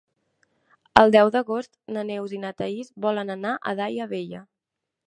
El 1.01 1.13
deu 1.17 1.29
d'agost 1.35 1.69
na 1.99 2.07
Neus 2.09 2.35
i 2.39 2.43
na 2.47 2.53
Thaís 2.63 2.91
volen 3.07 3.39
anar 3.39 3.57
a 3.73 3.77
Daia 3.83 4.11
Vella. 4.17 4.45